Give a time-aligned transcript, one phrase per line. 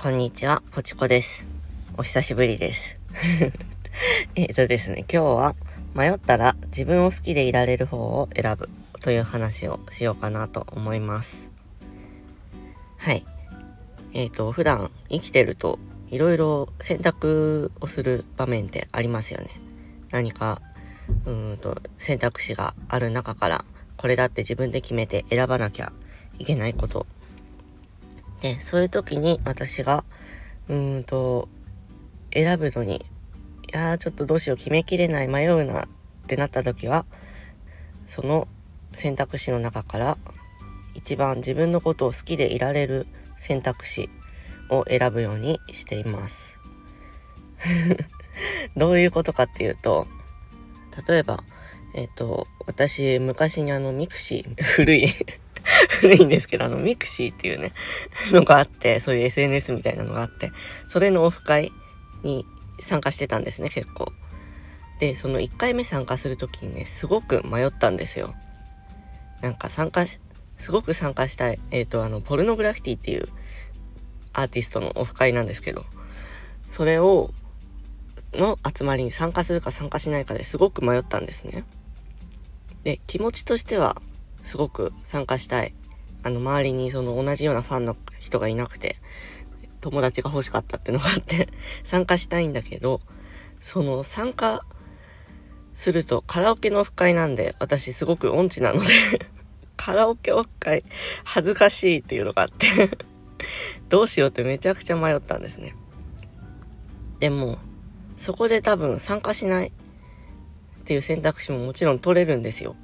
[0.00, 1.44] こんにちは、ポチコです。
[1.96, 3.00] お久しぶりです。
[4.36, 5.56] えっとですね、今日は
[5.92, 8.68] 迷ったら自分を好きでいられる方を選ぶ
[9.00, 11.48] という話をしようかなと思います。
[12.98, 13.26] はい。
[14.12, 15.80] えっ、ー、と、普段生きてると
[16.12, 19.48] いろいろ選択をする場面ってありますよね。
[20.12, 20.62] 何か、
[21.26, 23.64] うんと、選択肢がある中から
[23.96, 25.92] これだって自分で決めて選ばなきゃ
[26.38, 27.04] いけないこと
[28.40, 30.04] で、そういう時に私が、
[30.68, 31.48] うーんと、
[32.32, 33.00] 選ぶのに、い
[33.72, 35.86] やーちょっとどうしよう決めきれない迷うなっ
[36.26, 37.04] てなった時は、
[38.06, 38.48] その
[38.92, 40.18] 選択肢の中から
[40.94, 43.06] 一番自分のことを好きでいられる
[43.38, 44.08] 選択肢
[44.70, 46.58] を選ぶようにしています。
[48.76, 50.06] どういうことかっていうと、
[51.06, 51.42] 例えば、
[51.94, 55.08] えっ、ー、と、私、昔にあの、 mixi、古い
[56.00, 57.72] 古いんですけど、あの、 mixi っていうね、
[58.32, 60.52] のがあって、そういう SNS みたいなのがあって、
[60.88, 61.72] それのオフ会
[62.22, 62.46] に
[62.80, 64.12] 参加してたんですね、結構。
[65.00, 68.34] で、その1回目参加するときにね、すごく迷ったんですよ。
[69.40, 70.18] なんか参加し、
[70.58, 73.28] すごく参加したい、えっ、ー、と、あの、ポルノグラフィティっていう
[74.32, 75.84] アーティストのオフ会なんですけど、
[76.70, 77.32] それを、
[78.34, 81.64] の集まりに参加するか参加しないかですごく迷ったんですね。
[82.84, 84.02] で、気持ちとしては、
[84.48, 85.74] すごく参加したい。
[86.22, 88.96] あの、周りにその同じようなファンの人がいなくて、
[89.82, 91.50] 友達が欲しかったっていうのがあって
[91.84, 93.02] 参加したいんだけど、
[93.60, 94.64] その参加
[95.74, 98.88] するとカラオケのオフ会なんで、私すごく音痴なので
[99.76, 100.82] カラオケオフ会
[101.24, 102.66] 恥ずかしいっていうのがあって
[103.90, 105.74] どうしようってめちゃくちゃ迷ったんですね。
[107.20, 107.58] でも、
[108.16, 109.68] そこで多分参加しない
[110.80, 112.76] っていう選択肢ももちろん取れるんですよ。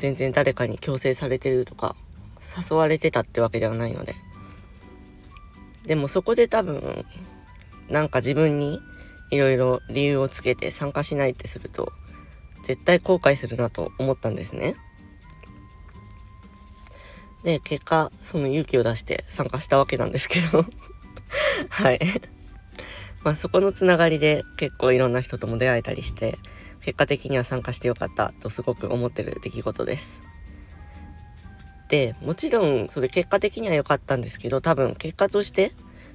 [0.00, 1.94] 全然誰かに強制されてるとか
[2.68, 4.14] 誘われてたってわけではないので。
[5.84, 7.04] でもそこで多分
[7.88, 8.80] なんか自分に
[9.30, 11.92] いろいろ理由をつけて参加しないってすると
[12.64, 14.74] 絶対後悔するなと思ったんですね。
[17.44, 20.64] で結果その勇気を出して参加したわけなんですけど。
[21.68, 22.00] はい。
[23.22, 26.38] まあそこのつながりで結構いろんな人とも出会えたりして
[26.82, 30.22] 結果的には参加してよかったとすごく思ってる出来事です。
[31.88, 35.72] で、もちろんそれ結果的には良かったんですけど、多分結果として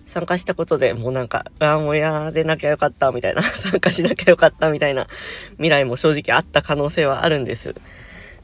[0.07, 5.07] 参加したことでもうなんか、ああ、もうやでなきゃよかったみたいな、 参加しなきゃよかったみたいな
[5.53, 7.75] 未来も正直あった可能性はあるんです。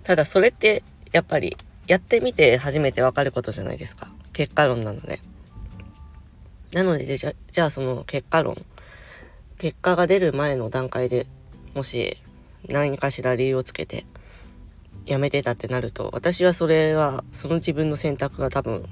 [0.03, 1.55] ただそれってやっぱり
[1.87, 4.11] やってみて初めてわかることじゃないですか。
[4.33, 5.19] 結果論なので。
[6.73, 8.65] なのでじゃ、じゃあその結果論、
[9.57, 11.27] 結果が出る前の段階で
[11.73, 12.17] もし
[12.67, 14.05] 何かしら理由をつけて
[15.05, 18.87] やめてたってなると私はそれはその自分の選択が多分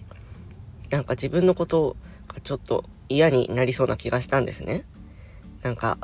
[0.90, 1.96] なんか自分のこと
[2.28, 4.86] がちょっと嫌になりそうな気がしたんですね。
[5.62, 5.98] なんか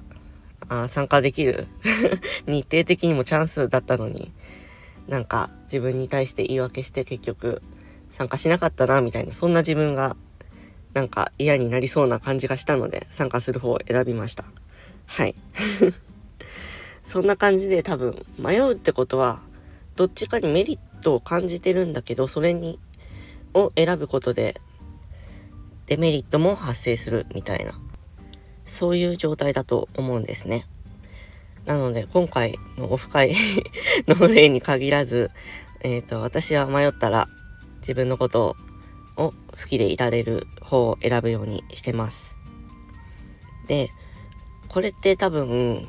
[0.68, 1.68] あ参加できる
[2.47, 4.31] 日程的にもチャンスだったのに
[5.07, 7.62] なんか自分に対して言い訳して結局
[8.12, 10.16] 参加しなかったなみたいなそんな自分が
[10.94, 14.46] なんか嫌になりそうな感じがしたので参加する方を選びました。
[15.06, 15.36] はい。
[17.05, 19.39] そんな感じで多分迷うってことは
[19.95, 22.79] どっちかにメリットを感じてるんだけどそれに
[23.53, 24.59] を選ぶことで
[25.85, 27.73] デメリットも発生するみたいな
[28.65, 30.65] そういう状態だと思うんですね。
[31.65, 33.35] なので今回のオフ会
[34.07, 35.31] の例に限らず、
[35.81, 37.27] えっ、ー、と私は迷ったら
[37.79, 38.55] 自分のこと
[39.17, 42.35] を好きでいられる方を選ぶようにしてます。
[43.67, 43.89] で、
[44.67, 45.88] これって多分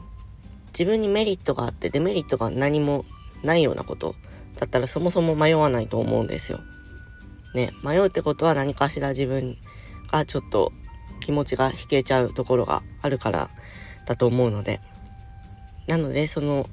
[0.79, 3.07] 自分にメリットがあってデメリットが何も
[3.43, 4.15] ないようなこと
[4.59, 6.61] だったらそもそも迷わないと思うんですよ。
[7.55, 9.57] ね、迷うってことは何かしら自分
[10.13, 10.73] がちょっと
[11.21, 13.49] 気持ちが引けちゃうところがあるから
[14.05, 14.81] だと思うので。
[15.87, 16.69] なのでその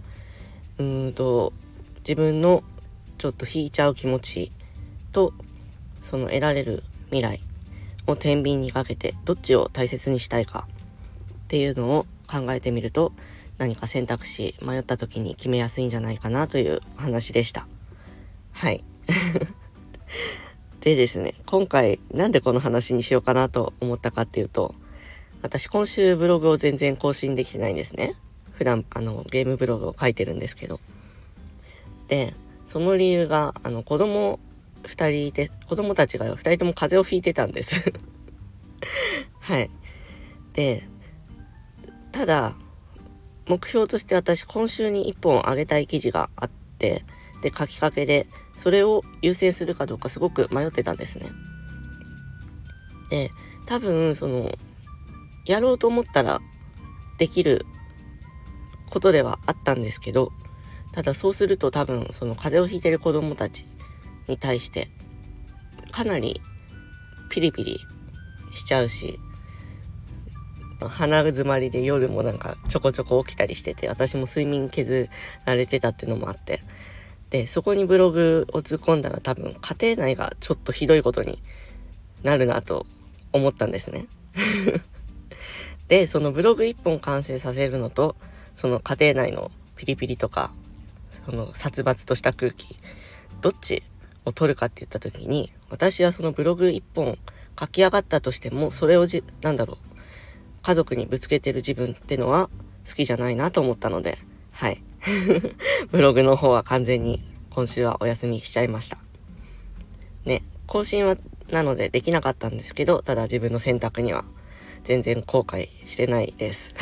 [0.79, 1.53] うーんと
[1.99, 2.63] 自分の
[3.17, 4.51] ちょっと引いちゃう気持ち
[5.11, 5.33] と
[6.01, 7.39] その得られる未来
[8.07, 10.67] を天秤にかけてどっちを大切にしたいか
[11.45, 13.13] っていうのを考えてみると
[13.57, 17.67] 何か選択肢迷った時に決めやすいんじゃないかなという話でした。
[18.51, 18.83] はい。
[20.81, 24.75] でですね、今回なんでこの話にしようかなと思ったかっていうと、
[25.41, 28.15] 私今週ブログを全然更新できてないんですね。
[28.53, 30.79] 普段あのゲームブログを書いてるんですけど。
[32.07, 32.33] で、
[32.67, 34.39] その理由があの子供
[34.83, 37.93] 2人いて、子供たちが2人とも風邪をひいてたんです
[39.39, 39.69] はい。
[40.53, 40.83] で、
[42.11, 42.55] ただ、
[43.47, 47.05] 目標として私今週に1本上げたい記事があって
[47.41, 51.31] で書きかけでそれを優先するかどうかすごく迷ってたんですね。
[53.09, 53.31] で
[53.65, 54.51] 多分その
[55.45, 56.39] やろうと思ったら
[57.17, 57.65] できる
[58.89, 60.31] ことではあったんですけど
[60.93, 63.65] ただそうすると多分その風邪をひいてる子供たち
[64.27, 64.89] に対して
[65.91, 66.41] かなり
[67.29, 67.79] ピリピリ
[68.53, 69.19] しちゃうし
[70.89, 75.09] 鼻詰まりで夜もなんかちょこちょこ起きたりしてて私も睡眠削
[75.45, 76.61] られてたっていうのもあって。
[77.29, 81.41] でそこにブログを突っ込んだら多分家庭内がちょっとひどいことに
[82.21, 82.85] なるなと
[83.31, 84.05] 思ったんですね。
[85.87, 88.15] でそのブログ1本完成させるのと
[88.55, 90.51] その家庭内のピリピリとか
[91.09, 92.77] その殺伐とした空気
[93.41, 93.81] どっち
[94.25, 97.17] を取るかって言った時に私はそのブログ1本
[97.59, 99.92] 書き上がったとしてもそれをじなんだろう
[100.63, 102.49] 家族にぶつけてる自分ってのは
[102.87, 104.17] 好きじゃないなと思ったので
[104.51, 104.81] はい。
[105.91, 108.97] ブログの方は完全に今週はお休みしちゃいました。
[110.25, 111.17] ね更新は
[111.51, 114.23] なのでできなかったんですけどただ自分の選択には
[114.85, 116.73] 全然後悔してないです。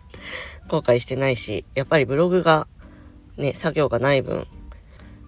[0.68, 2.66] 後悔してないしやっぱりブログが
[3.36, 4.46] ね作業がない分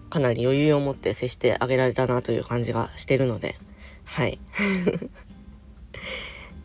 [0.09, 3.55] かなり余裕を持って接してあげられたなという感じがしてるので
[4.05, 4.39] はい。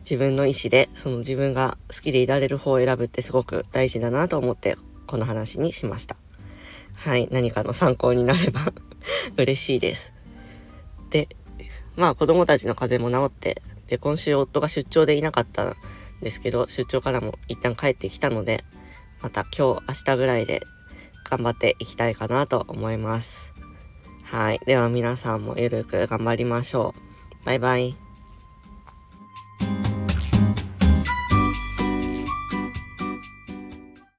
[0.08, 6.16] 自分の意思でその自分が好きでいられる方を選ぶってすごく大事だなと思ってこの話にしました。
[6.94, 8.72] はい何かの参考になれば
[9.36, 10.12] 嬉しいです。
[11.10, 11.28] で
[11.96, 15.76] まあ子供たちの風邪も治ってで今週夫が出張でいなかったん
[16.22, 18.64] ですけど出張からも一旦帰ってきたので
[19.20, 20.62] また今日明日ぐらいで
[21.28, 23.52] 頑張っていきたいかなと思います。
[24.22, 26.94] はいでは皆さんもゆるく頑張りましょ
[27.42, 27.44] う。
[27.44, 28.05] バイバイ。